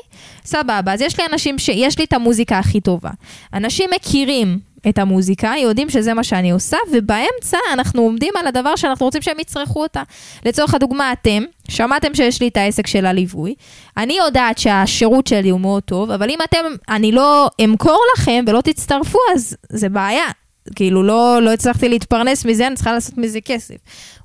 סבבה, 0.45 0.93
אז 0.93 1.01
יש 1.01 1.21
לי 1.21 1.27
אנשים 1.33 1.59
שיש 1.59 1.99
לי 1.99 2.05
את 2.05 2.13
המוזיקה 2.13 2.59
הכי 2.59 2.81
טובה. 2.81 3.11
אנשים 3.55 3.91
מכירים 3.97 4.59
את 4.89 4.99
המוזיקה, 4.99 5.53
יודעים 5.63 5.91
שזה 5.91 6.15
מה 6.15 6.25
שאני 6.25 6.51
עושה, 6.51 6.77
ובאמצע 6.93 7.59
אנחנו 7.73 8.03
עומדים 8.03 8.33
על 8.41 8.47
הדבר 8.47 8.77
שאנחנו 8.77 9.07
רוצים 9.07 9.23
שהם 9.23 9.41
יצרכו 9.41 9.83
אותה. 9.83 10.03
לצורך 10.45 10.75
הדוגמה, 10.75 11.13
אתם, 11.13 11.43
שמעתם 11.69 12.15
שיש 12.15 12.41
לי 12.41 12.49
את 12.49 12.57
העסק 12.57 12.87
של 12.87 13.07
הליווי, 13.07 13.55
אני 13.97 14.19
יודעת 14.19 14.59
שהשירות 14.59 15.27
שלי 15.27 15.51
הוא 15.51 15.61
מאוד 15.61 15.83
טוב, 15.83 16.11
אבל 16.11 16.31
אם 16.31 16.39
אתם, 16.45 16.65
אני 16.89 17.13
לא 17.13 17.51
אמכור 17.65 18.01
לכם 18.17 18.45
ולא 18.47 18.61
תצטרפו, 18.61 19.19
אז 19.35 19.57
זה 19.69 19.89
בעיה. 19.89 20.27
כאילו, 20.75 21.03
לא, 21.03 21.43
לא 21.43 21.53
הצלחתי 21.53 21.89
להתפרנס 21.89 22.45
מזה, 22.45 22.67
אני 22.67 22.75
צריכה 22.75 22.93
לעשות 22.93 23.19
מזה 23.19 23.41
כסף, 23.41 23.77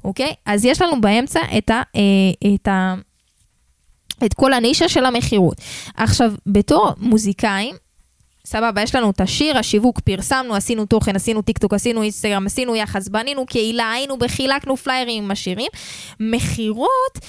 אוקיי? 0.03 0.33
אז 0.45 0.65
יש 0.65 0.81
לנו 0.81 1.01
באמצע 1.01 1.39
את 1.57 1.69
ה... 1.69 1.81
אה, 1.95 2.53
את 2.55 2.67
ה 2.67 2.95
את 4.25 4.33
כל 4.33 4.53
הנישה 4.53 4.89
של 4.89 5.05
המכירות. 5.05 5.61
עכשיו, 5.95 6.33
בתור 6.45 6.91
מוזיקאים, 6.97 7.75
סבבה, 8.47 8.81
יש 8.81 8.95
לנו 8.95 9.09
את 9.09 9.21
השיר, 9.21 9.57
השיווק, 9.57 9.99
פרסמנו, 9.99 10.55
עשינו 10.55 10.85
תוכן, 10.85 11.15
עשינו 11.15 11.41
טיקטוק, 11.41 11.73
עשינו 11.73 12.01
אינסטגרם, 12.01 12.45
עשינו 12.45 12.75
יח"צ, 12.75 13.07
בנינו 13.07 13.45
קהילה, 13.45 13.91
היינו 13.91 14.17
בחילקנו 14.17 14.77
פליירים 14.77 15.23
עם 15.23 15.31
השירים. 15.31 15.67
מכירות, 16.19 17.19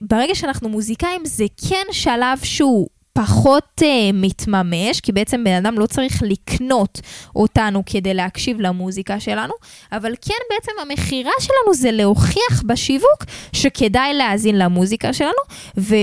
ברגע 0.00 0.34
שאנחנו 0.34 0.68
מוזיקאים, 0.68 1.24
זה 1.24 1.44
כן 1.68 1.92
שלב 1.92 2.38
שהוא 2.42 2.88
פחות 3.12 3.80
אה, 3.80 3.84
מתממש, 4.14 5.00
כי 5.00 5.12
בעצם 5.12 5.44
בן 5.44 5.52
אדם 5.52 5.78
לא 5.78 5.86
צריך 5.86 6.22
לקנות 6.22 7.00
אותנו 7.36 7.82
כדי 7.86 8.14
להקשיב 8.14 8.60
למוזיקה 8.60 9.20
שלנו, 9.20 9.54
אבל 9.92 10.14
כן 10.22 10.34
בעצם 10.50 10.72
המכירה 10.82 11.32
שלנו 11.40 11.74
זה 11.74 11.90
להוכיח 11.90 12.62
בשיווק 12.66 13.24
שכדאי 13.52 14.14
להאזין 14.14 14.58
למוזיקה 14.58 15.12
שלנו, 15.12 15.42
ו... 15.78 15.94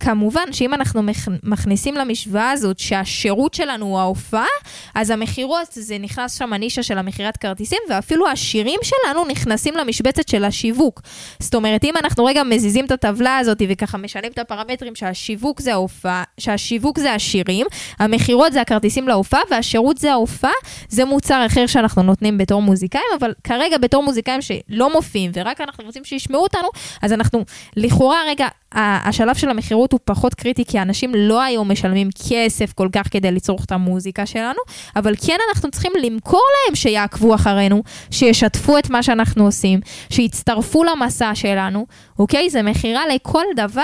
כמובן 0.00 0.52
שאם 0.52 0.74
אנחנו 0.74 1.02
מכניסים 1.42 1.94
למשוואה 1.94 2.50
הזאת 2.50 2.78
שהשירות 2.78 3.54
שלנו 3.54 3.86
הוא 3.86 3.98
ההופעה, 3.98 4.46
אז 4.94 5.10
המכירות, 5.10 5.68
זה 5.70 5.98
נכנס 5.98 6.38
שם 6.38 6.52
הנישה 6.52 6.82
של 6.82 6.98
המכירת 6.98 7.36
כרטיסים, 7.36 7.78
ואפילו 7.90 8.28
השירים 8.28 8.80
שלנו 8.82 9.24
נכנסים 9.24 9.76
למשבצת 9.76 10.28
של 10.28 10.44
השיווק. 10.44 11.02
זאת 11.38 11.54
אומרת, 11.54 11.84
אם 11.84 11.94
אנחנו 11.96 12.24
רגע 12.24 12.42
מזיזים 12.42 12.84
את 12.84 12.90
הטבלה 12.90 13.38
הזאת 13.38 13.62
וככה 13.68 13.98
משנים 13.98 14.30
את 14.32 14.38
הפרמטרים 14.38 14.94
שהשיווק 14.94 15.60
זה 15.60 15.72
ההופעה, 15.72 16.24
שהשיווק 16.38 16.98
זה 16.98 17.12
השירים, 17.12 17.66
המכירות 17.98 18.52
זה 18.52 18.60
הכרטיסים 18.60 19.08
להופעה, 19.08 19.40
והשירות 19.50 19.98
זה 19.98 20.12
ההופעה, 20.12 20.52
זה 20.88 21.04
מוצר 21.04 21.46
אחר 21.46 21.66
שאנחנו 21.66 22.02
נותנים 22.02 22.38
בתור 22.38 22.62
מוזיקאים, 22.62 23.02
אבל 23.18 23.34
כרגע 23.44 23.78
בתור 23.78 24.02
מוזיקאים 24.02 24.42
שלא 24.42 24.92
מופיעים 24.92 25.30
ורק 25.34 25.60
אנחנו 25.60 25.84
רוצים 25.84 26.04
שישמעו 26.04 26.42
אותנו, 26.42 26.68
אז 27.02 27.12
אנחנו 27.12 27.44
לכאורה 27.76 28.18
רגע 28.26 28.46
השלב 28.72 29.36
של 29.36 29.48
המכירות 29.50 29.87
הוא 29.92 30.00
פחות 30.04 30.34
קריטי, 30.34 30.64
כי 30.64 30.82
אנשים 30.82 31.14
לא 31.14 31.42
היום 31.42 31.70
משלמים 31.70 32.08
כסף 32.28 32.72
כל 32.72 32.88
כך 32.92 33.08
כדי 33.10 33.32
לצרוך 33.32 33.64
את 33.64 33.72
המוזיקה 33.72 34.26
שלנו, 34.26 34.58
אבל 34.96 35.14
כן 35.26 35.36
אנחנו 35.48 35.70
צריכים 35.70 35.92
למכור 36.02 36.42
להם 36.66 36.74
שיעקבו 36.74 37.34
אחרינו, 37.34 37.82
שישתפו 38.10 38.78
את 38.78 38.90
מה 38.90 39.02
שאנחנו 39.02 39.44
עושים, 39.44 39.80
שיצטרפו 40.10 40.84
למסע 40.84 41.34
שלנו, 41.34 41.86
אוקיי? 42.18 42.50
זה 42.50 42.62
מכירה 42.62 43.02
לכל 43.14 43.44
דבר, 43.56 43.82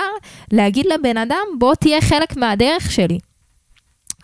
להגיד 0.52 0.86
לבן 0.86 1.16
אדם, 1.16 1.46
בוא 1.58 1.74
תהיה 1.74 2.00
חלק 2.00 2.36
מהדרך 2.36 2.90
שלי. 2.90 3.18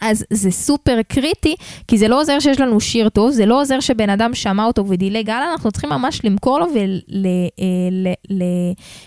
אז 0.01 0.25
זה 0.31 0.51
סופר 0.51 1.03
קריטי, 1.09 1.55
כי 1.89 1.99
זה 1.99 2.09
לא 2.09 2.21
עוזר 2.21 2.41
שיש 2.41 2.61
לנו 2.61 2.81
שיר 2.81 3.09
טוב, 3.09 3.31
זה 3.31 3.47
לא 3.47 3.61
עוזר 3.61 3.81
שבן 3.81 4.11
אדם 4.11 4.35
שמע 4.35 4.65
אותו 4.65 4.87
ודילג 4.89 5.31
הלאה, 5.31 5.53
אנחנו 5.53 5.73
צריכים 5.73 5.91
ממש 5.91 6.21
למכור 6.25 6.59
לו 6.59 6.67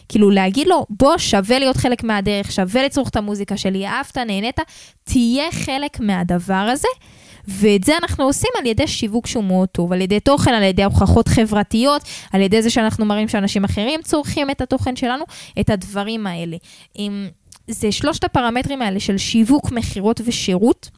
וכאילו 0.10 0.30
אה, 0.30 0.36
להגיד 0.36 0.68
לו, 0.68 0.86
בוא, 0.90 1.18
שווה 1.18 1.60
להיות 1.60 1.78
חלק 1.78 2.04
מהדרך, 2.04 2.52
שווה 2.52 2.84
לצרוך 2.84 3.10
את 3.10 3.16
המוזיקה 3.16 3.58
שלי, 3.58 3.88
אהבת, 3.88 4.18
נהנית, 4.18 4.60
תהיה 5.04 5.52
חלק 5.52 6.00
מהדבר 6.00 6.54
הזה. 6.54 6.88
ואת 7.48 7.84
זה 7.84 7.98
אנחנו 8.02 8.24
עושים 8.24 8.50
על 8.60 8.66
ידי 8.66 8.88
שיווק 8.88 9.28
שהוא 9.28 9.44
מאוד 9.44 9.70
טוב, 9.70 9.94
על 9.94 10.02
ידי 10.02 10.20
תוכן, 10.20 10.54
על 10.54 10.64
ידי 10.64 10.84
הוכחות 10.84 11.28
חברתיות, 11.28 12.02
על 12.34 12.42
ידי 12.42 12.62
זה 12.62 12.70
שאנחנו 12.70 13.06
מראים 13.06 13.28
שאנשים 13.28 13.64
אחרים 13.64 14.02
צורכים 14.02 14.50
את 14.50 14.62
התוכן 14.62 14.96
שלנו, 14.96 15.26
את 15.60 15.70
הדברים 15.70 16.28
האלה. 16.28 16.58
עם... 16.96 17.28
זה 17.68 17.92
שלושת 17.92 18.24
הפרמטרים 18.24 18.82
האלה 18.82 19.00
של 19.00 19.18
שיווק, 19.18 19.72
מכירות 19.72 20.22
ושירות. 20.26 20.90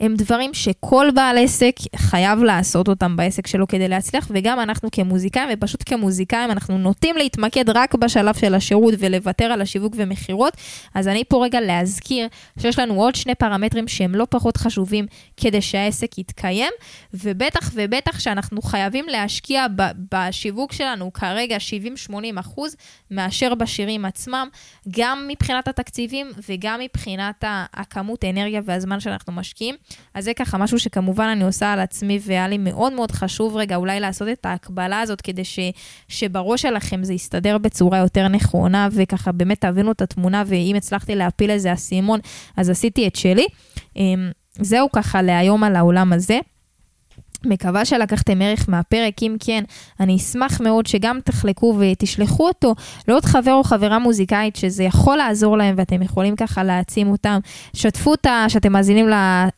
הם 0.00 0.14
דברים 0.14 0.54
שכל 0.54 1.08
בעל 1.14 1.38
עסק 1.38 1.74
חייב 1.96 2.42
לעשות 2.42 2.88
אותם 2.88 3.16
בעסק 3.16 3.46
שלו 3.46 3.66
כדי 3.68 3.88
להצליח, 3.88 4.26
וגם 4.30 4.60
אנחנו 4.60 4.88
כמוזיקאים, 4.92 5.48
ופשוט 5.52 5.82
כמוזיקאים, 5.86 6.50
אנחנו 6.50 6.78
נוטים 6.78 7.16
להתמקד 7.16 7.70
רק 7.70 7.94
בשלב 7.94 8.34
של 8.34 8.54
השירות 8.54 8.94
ולוותר 8.98 9.44
על 9.44 9.60
השיווק 9.60 9.94
ומכירות. 9.96 10.56
אז 10.94 11.08
אני 11.08 11.24
פה 11.28 11.44
רגע 11.44 11.60
להזכיר 11.60 12.28
שיש 12.58 12.78
לנו 12.78 12.94
עוד 12.94 13.14
שני 13.14 13.34
פרמטרים 13.34 13.88
שהם 13.88 14.14
לא 14.14 14.26
פחות 14.30 14.56
חשובים 14.56 15.06
כדי 15.36 15.62
שהעסק 15.62 16.18
יתקיים, 16.18 16.72
ובטח 17.14 17.70
ובטח 17.74 18.20
שאנחנו 18.20 18.62
חייבים 18.62 19.04
להשקיע 19.08 19.66
בשיווק 20.12 20.72
שלנו 20.72 21.12
כרגע 21.12 21.56
70-80 22.08 22.12
אחוז 22.40 22.76
מאשר 23.10 23.54
בשירים 23.54 24.04
עצמם, 24.04 24.48
גם 24.90 25.24
מבחינת 25.28 25.68
התקציבים 25.68 26.30
וגם 26.48 26.80
מבחינת 26.80 27.44
הכמות 27.74 28.24
האנרגיה 28.24 28.60
והזמן 28.64 29.00
שאנחנו 29.00 29.32
משקיעים. 29.32 29.74
אז 30.14 30.24
זה 30.24 30.34
ככה 30.34 30.58
משהו 30.58 30.78
שכמובן 30.78 31.24
אני 31.24 31.44
עושה 31.44 31.72
על 31.72 31.80
עצמי, 31.80 32.18
והיה 32.22 32.48
לי 32.48 32.58
מאוד 32.58 32.92
מאוד 32.92 33.10
חשוב 33.10 33.56
רגע 33.56 33.76
אולי 33.76 34.00
לעשות 34.00 34.28
את 34.28 34.46
ההקבלה 34.46 35.00
הזאת, 35.00 35.20
כדי 35.20 35.44
ש, 35.44 35.58
שבראש 36.08 36.62
שלכם 36.62 37.04
זה 37.04 37.14
יסתדר 37.14 37.58
בצורה 37.58 37.98
יותר 37.98 38.28
נכונה, 38.28 38.88
וככה 38.92 39.32
באמת 39.32 39.60
תבינו 39.60 39.92
את 39.92 40.02
התמונה, 40.02 40.42
ואם 40.46 40.74
הצלחתי 40.76 41.14
להפיל 41.14 41.50
איזה 41.50 41.72
אסימון, 41.72 42.20
אז 42.56 42.70
עשיתי 42.70 43.06
את 43.06 43.16
שלי. 43.16 43.46
אמ, 43.96 44.30
זהו 44.58 44.92
ככה 44.92 45.22
להיום 45.22 45.64
על 45.64 45.76
העולם 45.76 46.12
הזה. 46.12 46.38
מקווה 47.46 47.84
שלקחתם 47.84 48.42
ערך 48.42 48.68
מהפרק, 48.68 49.22
אם 49.22 49.36
כן, 49.40 49.64
אני 50.00 50.16
אשמח 50.16 50.60
מאוד 50.60 50.86
שגם 50.86 51.18
תחלקו 51.24 51.76
ותשלחו 51.78 52.48
אותו 52.48 52.74
לעוד 53.08 53.24
חבר 53.24 53.52
או 53.52 53.64
חברה 53.64 53.98
מוזיקאית 53.98 54.56
שזה 54.56 54.84
יכול 54.84 55.16
לעזור 55.16 55.56
להם 55.56 55.74
ואתם 55.78 56.02
יכולים 56.02 56.36
ככה 56.36 56.64
להעצים 56.64 57.10
אותם. 57.10 57.38
שתפו 57.74 58.10
אותה 58.10 58.44
שאתם 58.48 58.72
מאזינים 58.72 59.06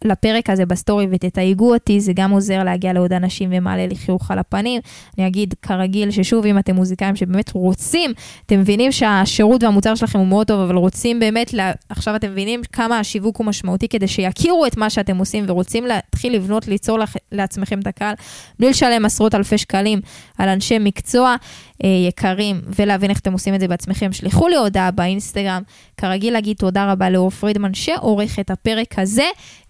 לפרק 0.05 0.51
הזה 0.51 0.67
בסטורי 0.67 1.07
ותתייגו 1.11 1.75
אותי, 1.75 2.01
זה 2.01 2.13
גם 2.15 2.31
עוזר 2.31 2.65
להגיע 2.65 2.93
לעוד 2.93 3.13
אנשים 3.13 3.51
ומעלה 3.53 3.87
לי 3.87 3.97
חיוך 3.97 4.31
על 4.31 4.39
הפנים. 4.39 4.81
אני 5.19 5.27
אגיד 5.27 5.55
כרגיל 5.63 6.11
ששוב, 6.11 6.47
אם 6.47 6.59
אתם 6.59 6.75
מוזיקאים 6.75 7.17
שבאמת 7.17 7.53
רוצים, 7.55 8.13
אתם 8.47 8.61
מבינים 8.61 8.93
שהשירות 8.93 9.63
והמוצר 9.63 9.95
שלכם 9.95 10.19
הוא 10.19 10.27
מאוד 10.27 10.47
טוב, 10.47 10.61
אבל 10.61 10.75
רוצים 10.75 11.21
באמת, 11.21 11.53
לה... 11.53 11.73
עכשיו 11.89 12.17
אתם 12.17 12.31
מבינים 12.31 12.61
כמה 12.73 12.99
השיווק 12.99 13.37
הוא 13.37 13.47
משמעותי 13.47 13.89
כדי 13.89 14.09
שיכירו 14.09 14.67
את 14.67 14.77
מה 14.77 14.91
שאתם 14.91 15.17
עושים 15.17 15.45
ורוצים 15.49 15.87
להתחיל 15.87 16.35
לבנות, 16.35 16.69
ליצור 16.69 16.99
לעצמכם 17.33 17.76
לכם 17.77 17.81
את 17.81 17.87
הקהל, 17.87 18.15
בלי 18.59 18.71
לשלם 18.71 19.05
עשרות 19.05 19.35
אלפי 19.35 19.59
שקלים 19.59 20.01
על 20.39 20.49
אנשי 20.49 20.79
מקצוע 20.79 21.37
אה, 21.85 21.89
יקרים, 22.09 22.61
ולהבין 22.77 23.11
איך 23.11 23.21
אתם 23.21 23.33
עושים 23.33 23.55
את 23.55 23.61
זה 23.61 23.69
בעצמכם, 23.69 24.13
שלחו 24.13 24.49
לי 24.49 24.57
הודעה 24.57 24.91
באינסטגרם. 24.91 25.63
כרגיל 25.97 26.33
להגיד 26.33 26.57
תודה 26.57 26.93
רבה 26.93 27.11
לאור 27.11 27.31
פרידמן 27.31 27.75
שעורך 27.75 28.39
את 28.39 28.51
הפרק 28.51 28.99
הזה. 28.99 29.27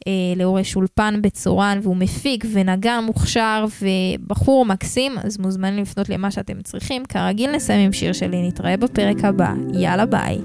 אה, 0.07 0.13
לאור 0.37 0.61
יש 0.61 0.77
אולפן 0.77 1.23
בצורן, 1.23 1.79
והוא 1.83 1.97
מפיק 1.97 2.45
ונגן 2.53 3.01
מוכשר 3.07 3.65
ובחור 3.83 4.65
מקסים, 4.65 5.19
אז 5.25 5.39
מוזמנים 5.39 5.83
לפנות 5.83 6.09
למה 6.09 6.31
שאתם 6.31 6.63
צריכים. 6.63 7.05
כרגיל 7.05 7.51
נסיים 7.51 7.81
עם 7.81 7.93
שיר 7.93 8.13
שלי, 8.13 8.49
נתראה 8.49 8.77
בפרק 8.77 9.25
הבא. 9.25 9.53
יאללה 9.75 10.07
ביי. 10.07 10.39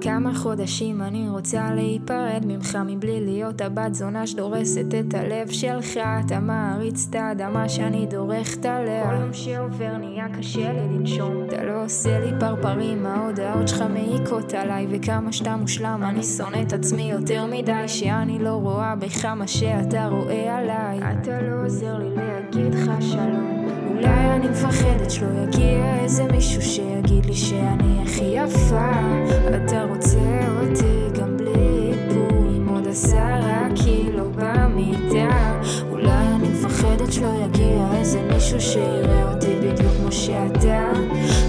כמה 0.00 0.34
חודשים 0.34 1.02
אני 1.02 1.28
רוצה 1.28 1.74
להיפרד 1.74 2.44
ממך 2.46 2.78
מבלי 2.86 3.20
להיות 3.20 3.60
הבת 3.60 3.94
זונה 3.94 4.26
שדורסת 4.26 4.86
את 5.00 5.14
הלב 5.14 5.50
שלך. 5.50 5.96
אתה 6.26 6.40
מעריץ 6.40 7.06
את 7.10 7.14
האדמה 7.14 7.68
שאני 7.68 8.06
דורכת 8.06 8.66
עליה. 8.66 9.10
כל 9.10 9.14
יום 9.20 9.32
שעובר 9.32 9.96
נהיה 9.96 10.26
קשה 10.38 10.72
לי 10.72 10.98
לנשום. 10.98 11.44
אתה 11.46 11.64
לא 11.64 11.84
עושה 11.84 12.18
לי 12.20 12.30
פרפרים 12.40 13.06
ההודעות 13.06 13.68
שלך 13.68 13.82
מעיקות 13.82 14.54
עליי 14.54 14.86
וכמה 14.90 15.32
שאתה 15.32 15.56
מושלם 15.56 16.02
אני 16.02 16.22
שונא 16.22 16.62
את 16.62 16.72
עצמי 16.72 17.10
יותר 17.10 17.46
מדי 17.46 17.88
שאני 17.88 18.38
לא 18.38 18.54
רואה 18.54 18.96
בך 18.96 19.24
מה 19.24 19.46
שאתה 19.46 20.06
רואה 20.06 20.58
עליי. 20.58 20.98
אתה 21.12 21.42
לא 21.42 21.64
עוזר 21.64 21.98
לי 21.98 22.16
להגיד 22.16 22.74
לך 22.74 22.90
שלום 23.00 23.59
אולי 24.00 24.36
אני 24.36 24.48
מפחדת 24.48 25.10
שלא 25.10 25.28
יגיע 25.42 25.96
איזה 26.02 26.24
מישהו 26.24 26.62
שיגיד 26.62 27.26
לי 27.26 27.34
שאני 27.34 28.02
הכי 28.02 28.24
יפה. 28.24 28.90
אתה 29.56 29.84
רוצה 29.88 30.18
אותי 30.60 31.20
גם 31.20 31.36
בלי 31.36 31.92
איפור 31.92 32.48
עם 32.56 32.68
עוד 32.68 32.88
עשרה 32.88 33.68
קילו 33.84 34.24
במיטה. 34.34 35.60
אולי 35.90 36.26
אני 36.34 36.48
מפחדת 36.48 37.12
שלא 37.12 37.32
יגיע 37.44 37.86
איזה 37.98 38.22
מישהו 38.34 38.60
שיראה 38.60 39.32
אותי 39.32 39.56
בדיוק 39.56 39.92
כמו 40.00 40.12
שאתה. 40.12 40.92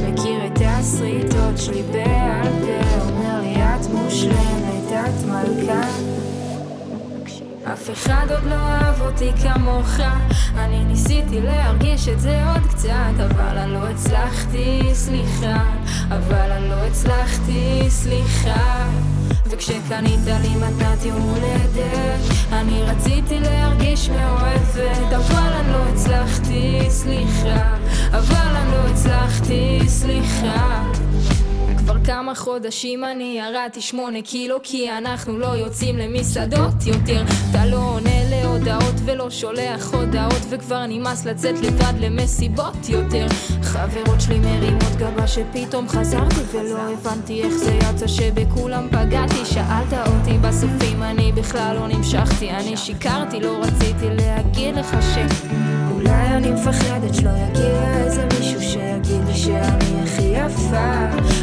מכיר 0.08 0.46
את 0.46 0.60
הסריטות 0.66 1.58
שלי 1.58 1.84
בעל 1.92 2.48
פה 2.62 3.02
אומר 3.02 3.42
לי 3.42 3.56
את 3.56 3.86
מושלמת 3.94 4.92
את 4.92 5.26
מלכה 5.26 5.88
אף 7.74 7.90
אחד 7.94 8.26
עוד 8.32 8.44
לא 8.44 8.56
אהב 8.56 9.02
אותי 9.02 9.32
כמוך. 9.44 10.00
אני 10.58 10.84
ניסיתי 10.84 11.42
להרגיש 11.42 12.08
את 12.08 12.20
זה 12.20 12.44
עוד 12.46 12.66
קצת 12.70 13.14
אבל 13.18 13.58
אני 13.58 13.74
לא 13.74 13.88
הצלחתי, 13.88 14.90
סליחה. 14.94 15.64
אבל 16.10 16.52
אני 16.52 16.70
לא 16.70 16.76
הצלחתי, 16.76 17.86
סליחה. 17.90 18.88
וכשקנית 19.46 20.20
לי 20.26 20.56
מתנת 20.56 21.06
יום 21.06 21.22
הולדת 21.22 22.22
אני 22.54 22.84
רציתי 22.84 23.40
להרגיש 23.40 24.10
מאוהבת. 24.10 25.14
אבל 25.16 25.54
אני 25.54 25.72
לא 25.72 25.84
הצלחתי, 25.94 26.86
סליחה. 26.90 27.76
אבל 28.12 28.56
אני 28.56 28.72
לא 28.72 28.88
הצלחתי, 28.88 29.80
סליחה 29.88 31.01
כבר 31.92 32.06
כמה 32.06 32.36
חודשים 32.36 33.04
אני 33.04 33.40
ירדתי 33.40 33.82
שמונה 33.82 34.22
קילו 34.22 34.58
כי 34.64 34.92
אנחנו 34.92 35.40
לא 35.40 35.48
יוצאים 35.48 35.98
למסעדות 35.98 36.86
יותר. 36.86 37.24
אתה 37.52 37.66
לא 37.66 37.78
עונה 37.78 38.30
להודעות 38.30 38.96
ולא 39.06 39.30
שולח 39.30 39.94
הודעות 39.94 40.42
וכבר 40.50 40.86
נמאס 40.88 41.26
לצאת 41.26 41.56
לבד 41.62 41.94
למסיבות 42.00 42.90
יותר. 42.90 43.28
חברות 43.64 44.22
שלי 44.22 44.40
מרימות 44.40 44.96
גבה 44.98 45.28
שפתאום 45.28 45.90
חזרתי 45.90 46.42
ולא 46.52 46.80
הבנתי 46.80 47.44
איך 47.44 47.54
זה 47.54 47.72
יצא 47.74 48.08
שבכולם 48.08 48.88
פגעתי. 48.88 49.46
שאלת 49.46 49.94
אותי 50.08 50.38
בסופים 50.38 51.04
אני 51.04 51.32
בכלל 51.32 51.76
לא 51.76 51.88
נמשכתי. 51.88 52.50
אני 52.50 52.78
שיקרתי 52.78 53.40
לא 53.40 53.60
רציתי 53.62 54.06
להגיד 54.10 54.76
לך 54.76 54.96
ש... 55.02 55.18
אולי 56.02 56.28
אני 56.38 56.52
מפחדת 56.52 57.14
שלא 57.14 57.30
יגיע 57.30 57.98
איזה 57.98 58.26
מישהו 58.40 58.62
שיגיד 58.62 59.24
לי 59.28 59.34
שאני 59.34 60.02
הכי 60.04 60.22
יפה. 60.22 60.94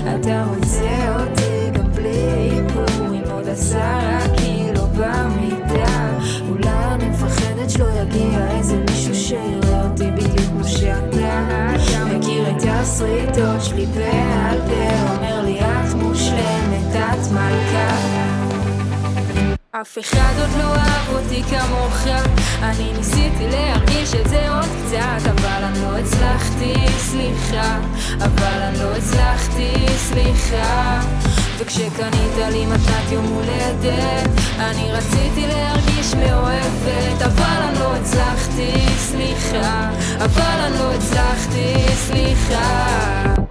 אתה 0.03 0.45
רוצה 0.49 1.21
אותי 1.21 1.71
גם 1.79 1.93
בלי 1.93 2.51
איפור 2.51 3.15
עם 3.15 3.31
עוד 3.31 3.49
עשרה 3.49 4.19
קילו 4.37 4.87
במידה. 4.87 6.19
אולי 6.49 6.69
אני 6.69 7.09
מפחדת 7.09 7.71
שלא 7.71 7.87
יגיע 8.03 8.51
איזה 8.51 8.77
מישהו 8.91 9.15
שיראה 9.15 9.89
אותי 9.91 10.11
בדיוק 10.11 10.49
כמו 10.51 10.65
שאתה. 10.65 11.69
מכיר 12.17 12.51
את 12.57 12.63
הסריטות 12.67 13.63
שלי 13.63 13.87
בעל 13.87 14.59
פה 14.67 15.15
אומר 15.15 15.43
לי 15.45 15.61
את 15.61 15.95
מושלמת 15.95 16.97
את 16.97 17.33
מלכה 17.33 18.18
אף 19.81 19.99
אחד 19.99 20.33
עוד 20.41 20.51
לא 20.59 20.75
אהב 20.75 21.09
אותי 21.09 21.43
כמוך. 21.43 21.97
אני 22.63 22.93
ניסיתי 22.93 23.49
להרגיש 23.51 24.15
את 24.15 24.29
זה 24.29 24.51
עוד 24.51 24.65
קצת 24.65 25.31
אבל 25.31 25.65
אני 25.65 25.83
לא 25.83 25.99
הצלחתי, 25.99 26.75
סליחה. 26.99 27.79
אבל 28.19 28.63
אני 28.63 28.79
לא 28.79 28.97
הצלחתי, 28.97 29.73
סליחה. 29.97 31.01
וכשקנית 31.59 32.37
לי 32.53 32.67
מתנת 32.67 33.13
יום 33.13 33.25
הולדת 33.25 34.31
אני 34.59 34.93
רציתי 34.93 35.47
להרגיש 35.47 36.15
מאוהבת. 36.15 37.23
אבל 37.23 37.63
אני 37.69 37.79
לא 37.79 37.97
הצלחתי, 37.97 38.73
סליחה. 38.99 39.91
אבל 40.19 40.61
אני 40.61 40.79
לא 40.79 40.93
הצלחתי, 40.95 41.75
סליחה 41.95 43.48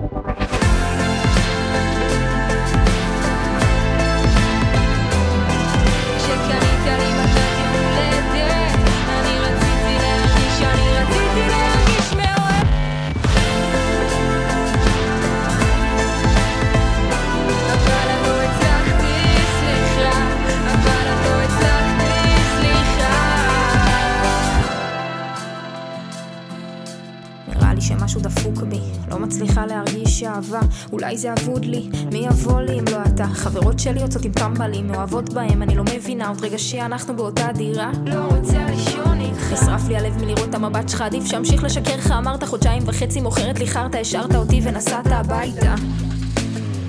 אולי 31.07 31.17
זה 31.17 31.33
אבוד 31.33 31.65
לי, 31.65 31.89
מי 32.11 32.17
יבוא 32.17 32.61
לי 32.61 32.79
אם 32.79 32.85
לא 32.91 32.97
אתה? 33.07 33.25
חברות 33.25 33.79
שלי 33.79 34.01
יוצאות 34.01 34.25
עם 34.25 34.31
טמבלים, 34.31 34.87
מאוהבות 34.87 35.33
בהם, 35.33 35.61
אני 35.61 35.75
לא 35.75 35.83
מבינה, 35.83 36.27
עוד 36.27 36.41
רגע 36.41 36.57
שאנחנו 36.57 37.15
באותה 37.15 37.47
דירה. 37.53 37.91
לא 38.05 38.19
רוצה 38.19 38.65
לישון 38.69 39.19
איתך. 39.19 39.53
נשרף 39.53 39.87
לי 39.87 39.97
הלב 39.97 40.23
מלראות 40.25 40.49
את 40.49 40.55
המבט 40.55 40.89
שלך, 40.89 41.01
עדיף 41.01 41.25
שאמשיך 41.25 41.63
לשקר 41.63 41.95
לך, 41.97 42.11
אמרת 42.11 42.43
חודשיים 42.43 42.83
וחצי 42.85 43.21
מוכרת 43.21 43.59
לי 43.59 43.67
חרטא, 43.67 43.97
השארת 43.97 44.35
אותי 44.35 44.61
ונסעת 44.63 45.07
הביתה. 45.07 45.75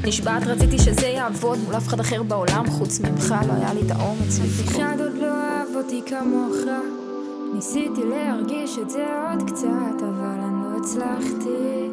נשבעת 0.04 0.42
רציתי 0.46 0.78
שזה 0.78 1.06
יעבוד 1.06 1.58
מול 1.64 1.76
אף 1.76 1.88
אחד 1.88 2.00
אחר 2.00 2.22
בעולם 2.22 2.70
חוץ 2.70 3.00
ממך 3.00 3.34
לא 3.48 3.52
היה 3.52 3.74
לי 3.74 3.80
את 3.86 3.90
האומץ 3.90 4.38
אף 4.40 4.68
אחד 4.68 4.96
עוד 5.00 5.14
לא 5.14 5.26
אהב 5.26 5.68
אותי 5.76 6.02
כמוך 6.06 6.56
ניסיתי 7.54 8.00
להרגיש 8.10 8.78
את 8.82 8.90
זה 8.90 9.06
עוד 9.28 9.50
קצת 9.50 10.02
אבל 10.02 10.40
אני 10.40 10.78
הצלחתי 10.80 11.87